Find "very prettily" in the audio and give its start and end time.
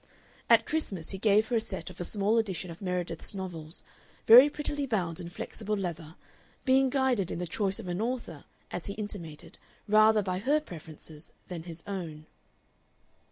4.25-4.87